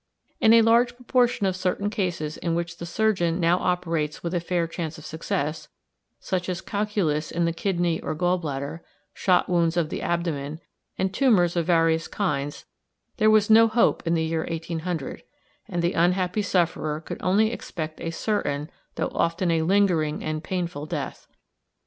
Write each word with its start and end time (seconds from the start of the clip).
In 0.39 0.51
a 0.53 0.63
large 0.63 0.95
proportion 0.95 1.45
of 1.45 1.55
certain 1.55 1.91
cases 1.91 2.35
in 2.37 2.55
which 2.55 2.77
the 2.77 2.87
surgeon 2.87 3.39
now 3.39 3.59
operates 3.59 4.23
with 4.23 4.33
a 4.33 4.39
fair 4.39 4.65
chance 4.65 4.97
of 4.97 5.05
success, 5.05 5.67
such 6.19 6.49
as 6.49 6.59
calculus 6.59 7.29
in 7.29 7.45
the 7.45 7.53
kidney 7.53 8.01
or 8.01 8.15
gall 8.15 8.39
bladder, 8.39 8.83
shot 9.13 9.47
wounds 9.47 9.77
of 9.77 9.89
the 9.89 10.01
abdomen, 10.01 10.59
and 10.97 11.13
tumours 11.13 11.55
of 11.55 11.67
various 11.67 12.07
kinds, 12.07 12.65
there 13.17 13.29
was 13.29 13.51
no 13.51 13.67
hope 13.67 14.01
in 14.07 14.15
the 14.15 14.23
year 14.25 14.43
1800, 14.49 15.21
and 15.67 15.83
the 15.83 15.93
unhappy 15.93 16.41
sufferer 16.41 16.99
could 16.99 17.21
only 17.21 17.51
expect 17.51 18.01
a 18.01 18.09
certain, 18.09 18.71
though 18.95 19.11
often 19.13 19.51
a 19.51 19.61
lingering 19.61 20.23
and 20.23 20.43
painful, 20.43 20.87
death. 20.87 21.27